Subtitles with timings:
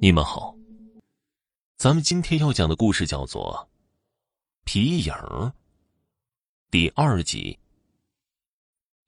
[0.00, 0.54] 你们好，
[1.76, 3.68] 咱们今天要讲的故事叫做
[4.64, 5.12] 《皮影》
[6.70, 7.58] 第二集。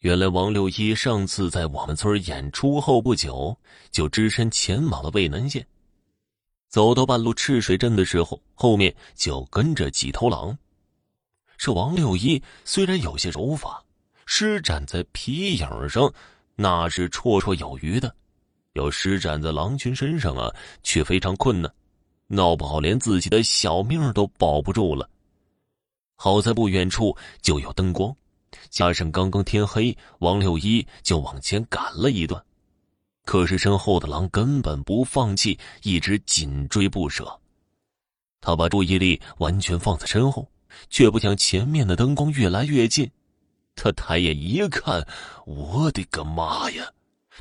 [0.00, 3.56] 原来王六一上次在我们村演出后不久，
[3.92, 5.64] 就只身前往了渭南县。
[6.68, 10.58] 走到半路赤水镇的时候，后面就跟着几头狼。
[11.56, 13.84] 这王六一虽然有些手法，
[14.26, 16.12] 施展在皮影上
[16.56, 18.12] 那是绰绰有余的。
[18.74, 20.48] 要施展在狼群身上啊，
[20.82, 21.72] 却非常困难，
[22.28, 25.08] 闹不好连自己的小命都保不住了。
[26.16, 28.14] 好在不远处就有灯光，
[28.68, 32.44] 加上刚刚天黑，王六一就往前赶了一段。
[33.24, 37.40] 可是身后的狼根本不放弃，一直紧追不舍。
[38.40, 40.48] 他把注意力完全放在身后，
[40.88, 43.10] 却不想前面的灯光越来越近。
[43.74, 45.06] 他抬眼一看，
[45.44, 46.90] 我的个妈呀！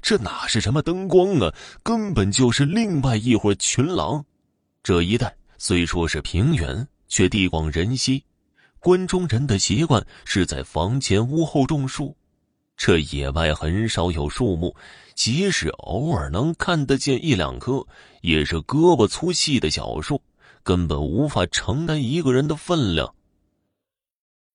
[0.01, 1.53] 这哪是什么灯光啊？
[1.83, 4.23] 根本就是另外一伙群狼。
[4.81, 8.23] 这一带虽说是平原，却地广人稀。
[8.79, 12.15] 关中人的习惯是在房前屋后种树，
[12.77, 14.73] 这野外很少有树木，
[15.15, 17.85] 即使偶尔能看得见一两棵，
[18.21, 20.21] 也是胳膊粗细的小树，
[20.63, 23.13] 根本无法承担一个人的分量。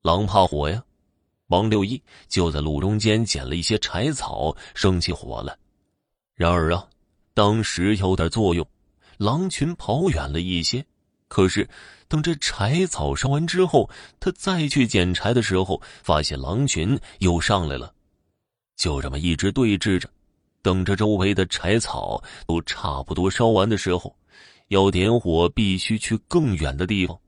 [0.01, 0.83] 狼怕火呀。
[1.49, 5.57] 王六一就在路中间捡了一些柴草，生起火来。
[6.35, 6.89] 然而啊，
[7.35, 8.67] 当时有点作用，
[9.19, 10.85] 狼群跑远了一些。
[11.29, 11.69] 可是
[12.09, 17.93] 等这柴草烧完之后，他再去捡柴的时候，发现狼群又上来了。
[18.77, 20.09] 就这么一直对峙着，
[20.63, 24.17] 等着周围的柴草都差不多烧完的时候，
[24.69, 27.19] 要点火必须去更远的地方。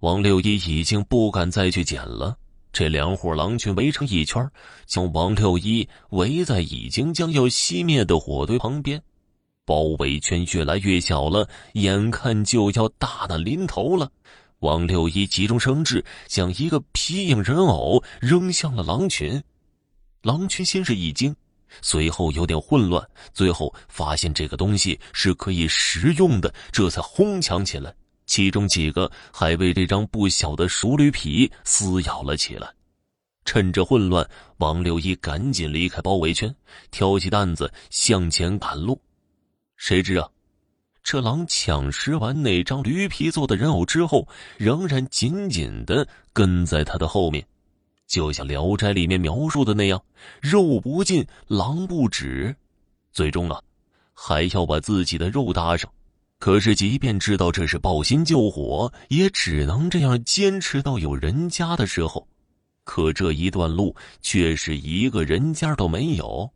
[0.00, 2.36] 王六一已经不敢再去捡了。
[2.72, 4.50] 这两伙狼群围成一圈，
[4.86, 9.02] 将王六一围在已经将要熄灭的火堆旁边，
[9.66, 14.10] 包围圈越来越小了，眼看就要大难临头了。
[14.60, 19.42] 王六一急中生智，将一个皮影人偶扔向了狼群。
[20.22, 21.34] 狼群先是一惊，
[21.82, 27.92] 随后有点混乱，最后发现这个东西是可以食用的，这才哄抢起来。
[28.32, 32.66] 其中几个还为这张不小的熟驴皮撕咬了起来。
[33.44, 34.26] 趁着混乱，
[34.56, 36.54] 王六一赶紧离开包围圈，
[36.90, 38.98] 挑起担子向前赶路。
[39.76, 40.26] 谁知啊，
[41.04, 44.26] 这狼抢食完那张驴皮做的人偶之后，
[44.56, 47.46] 仍然紧紧的跟在他的后面，
[48.06, 50.02] 就像《聊斋》里面描述的那样，
[50.40, 52.56] 肉不尽，狼不止，
[53.12, 53.60] 最终啊，
[54.14, 55.92] 还要把自己的肉搭上。
[56.44, 62.26] 可是，即便知道这是抱薪救火，也只能这样坚持到有人家的时候。
[62.82, 66.50] 可这一段路却是一个人家都没有。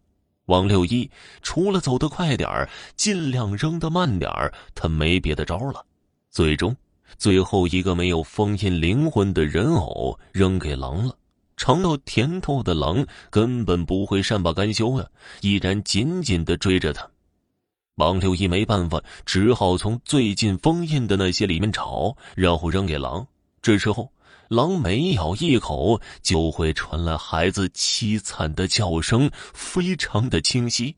[0.47, 1.09] 王六一
[1.41, 5.87] 除了走得快点儿，尽量扔得慢点儿，他没别的招了。
[6.33, 6.75] 最终，
[7.17, 11.17] 最后一个没有封印灵魂的人偶扔给狼了。
[11.57, 15.07] 尝到甜头的狼根本不会善罢甘休啊，
[15.43, 17.09] 依然紧紧的追着他。
[17.97, 23.27] 王六一没办法，只好从最近封印的那些里面找，然后扔给狼。
[23.62, 24.12] 这时候，
[24.49, 30.95] 狼每咬一口，就会传来孩子凄惨的叫声，非常的清晰。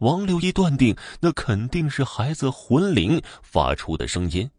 [0.00, 4.50] 王六一断定，那肯定是孩子魂灵发出的声音，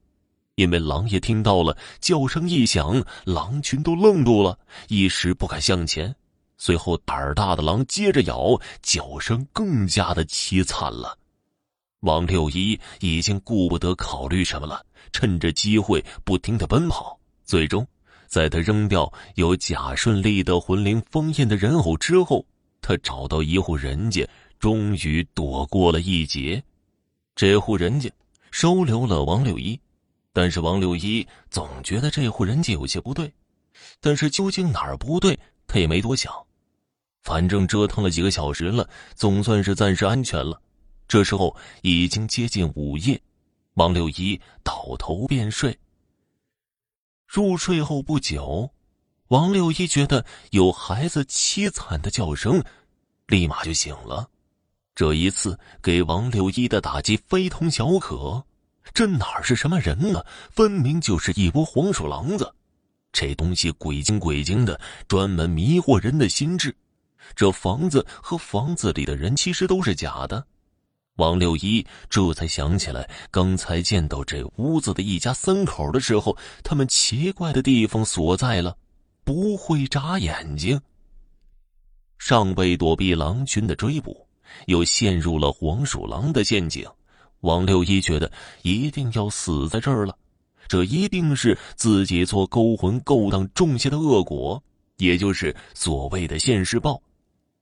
[0.56, 6.16] 因为狼也听到了叫声一响，狼群都愣住了，一时不敢向前。
[6.58, 11.18] 随后，胆儿大的狼接着咬，叫声更加的凄惨了。
[12.06, 17.20] 王六一已经顾不得考虑什么了，趁着机会不停的奔跑。
[17.44, 17.86] 最终，
[18.28, 22.46] 在他扔掉有贾顺利的魂灵封印的人偶之后，
[22.80, 24.28] 他找到一户人家，
[24.60, 26.64] 终于躲过了一劫。
[27.36, 28.10] 这户人家
[28.52, 29.78] 收留了王六一，
[30.32, 33.34] 但是王六一总觉得这户人家有些不对。
[34.00, 36.32] 但是究竟哪儿不对，他也没多想。
[37.24, 40.62] 反正折腾了几个小时了，总算是暂时安全了。
[41.08, 43.22] 这时候已经接近午夜，
[43.76, 45.78] 王六一倒头便睡。
[47.28, 48.72] 入睡后不久，
[49.28, 52.64] 王六一觉得有孩子凄惨的叫声，
[53.28, 54.30] 立马就醒了。
[54.94, 58.44] 这一次给王六一的打击非同小可，
[58.94, 60.24] 这哪是什么人呢？
[60.50, 62.54] 分明就是一窝黄鼠狼子！
[63.12, 66.76] 这东西鬼精鬼精的，专门迷惑人的心智。
[67.36, 70.46] 这房子和房子里的人其实都是假的。
[71.16, 78.76] 王六一这才想起来，刚才见到这屋子的一家三口的时候，他们奇怪的地方所在了，
[79.24, 80.80] 不会眨眼睛。
[82.18, 84.28] 尚未躲避狼群的追捕，
[84.66, 86.86] 又陷入了黄鼠狼的陷阱。
[87.42, 88.30] 王六一觉得
[88.64, 90.18] 一定要死在这儿了，
[90.68, 94.62] 这一定是自己做勾魂勾当种下的恶果，
[94.98, 97.02] 也就是所谓的现世报。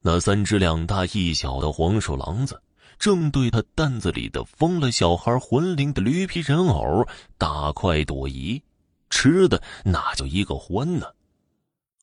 [0.01, 2.59] 那三只两大一小的黄鼠狼子，
[2.99, 7.05] 正对他担子里的封了小孩魂灵的驴皮人偶
[7.37, 8.61] 大快朵颐，
[9.09, 11.07] 吃的那叫一个欢呢。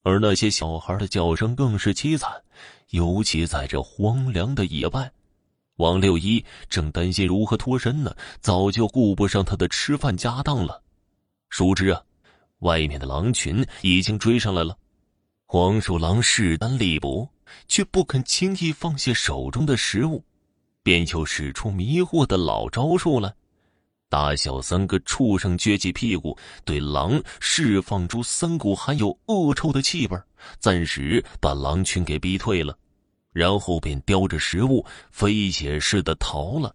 [0.03, 2.31] 而那些小孩的叫声更是凄惨，
[2.91, 5.11] 尤其在这荒凉的野外。
[5.77, 10.83] 王六一正担心如何脱身呢，早就顾不上他的吃饭家当了。
[11.49, 12.03] 殊知啊，
[12.59, 14.77] 外面的狼群已经追上来了。
[15.47, 17.29] 黄鼠狼势单力薄，
[17.67, 20.23] 却不肯轻易放下手中的食物，
[20.83, 23.35] 便又使出迷惑的老招数了。
[24.09, 30.19] 大小三个畜生撅起屁股，对狼释放出三股含有恶臭的气味，
[30.59, 32.77] 暂时把狼群给逼退了。
[33.33, 36.75] 然后便叼着食物飞血似的逃了，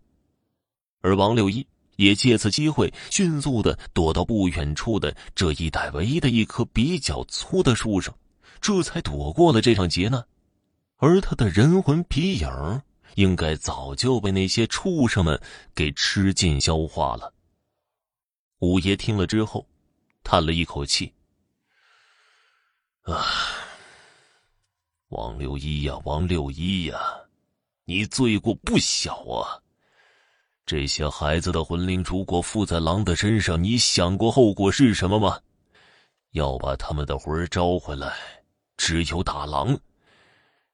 [1.01, 1.67] 而王六一
[1.97, 8.15] 也借此机会迅速的躲到不远处的这一带唯一的一棵比较粗的树上，
[8.61, 10.25] 这才躲过了这场劫难。
[10.95, 12.47] 而他的人魂皮影
[13.13, 15.39] 应该早就被那些畜生们
[15.73, 17.31] 给吃尽消化了。
[18.59, 19.65] 五爷听了之后，
[20.23, 21.13] 叹了一口气
[23.03, 23.23] ：“啊。”
[25.09, 26.99] 王六一呀，王六一呀，
[27.85, 29.61] 你罪过不小啊！
[30.65, 35.39] 这些孩子的魂灵如果附在狼的身上，你想过后果是什么吗？
[36.31, 38.13] 要把他们的魂招回来，
[38.77, 39.79] 只有打狼。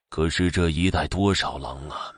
[0.08, 2.16] 可是这一带多少狼啊？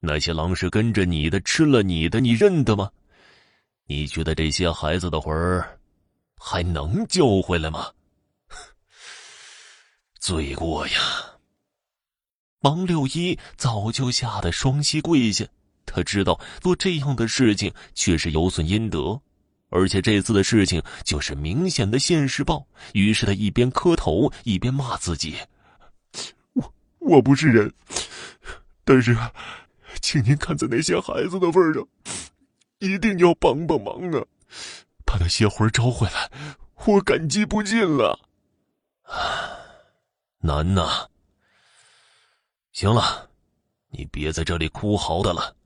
[0.00, 2.90] 那些狼是跟着你的，吃了你的，你认得吗？
[3.86, 5.78] 你觉得这些孩子的魂儿
[6.36, 7.90] 还能救回来吗？
[10.20, 10.94] 罪过呀！
[12.60, 15.46] 王六一早就吓得双膝跪下，
[15.86, 19.20] 他知道做这样的事情却是有损阴德，
[19.70, 22.66] 而且这次的事情就是明显的现世报。
[22.94, 25.36] 于是他一边磕头一边骂自己
[26.54, 27.72] ：“我我不是人，
[28.84, 29.16] 但是，
[30.00, 31.86] 请您看在那些孩子的份上，
[32.78, 34.24] 一定要帮帮忙啊，
[35.04, 36.30] 把那些魂招回来，
[36.86, 38.18] 我感激不尽了。”
[40.40, 41.08] 难呐。
[42.72, 43.28] 行了，
[43.90, 45.56] 你别在这里哭嚎的了，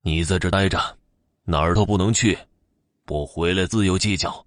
[0.00, 0.96] 你在这待着，
[1.44, 2.38] 哪儿都不能去，
[3.04, 4.46] 不回来自有计较。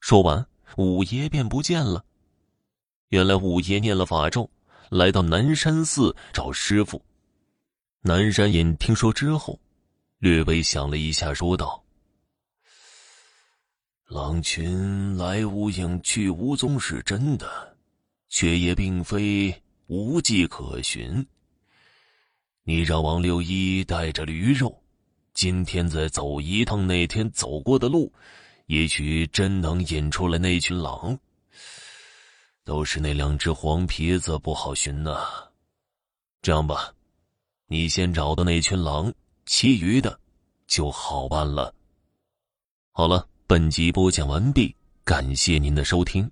[0.00, 0.44] 说完，
[0.76, 2.04] 五爷便不见了。
[3.08, 4.50] 原来五爷念了法咒，
[4.90, 7.00] 来到南山寺找师傅。
[8.00, 9.58] 南山隐听说之后，
[10.18, 11.82] 略微想了一下，说道
[14.08, 17.76] ：“狼群来无影去无踪是真的，
[18.28, 19.54] 却也并非。”
[19.88, 21.24] 无迹可寻。
[22.64, 24.82] 你让王六一带着驴肉，
[25.32, 28.12] 今天再走一趟那天走过的路，
[28.66, 31.16] 也许真能引出来那群狼。
[32.64, 35.24] 都是那两只黄皮子不好寻呐。
[36.42, 36.92] 这样吧，
[37.68, 39.12] 你先找到那群狼，
[39.44, 40.20] 其余的
[40.68, 41.74] 就好办了。
[42.92, 44.74] 好了，本集播讲完毕，
[45.04, 46.30] 感谢您的收听。